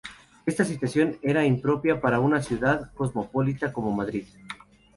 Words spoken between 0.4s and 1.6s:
Esta situación era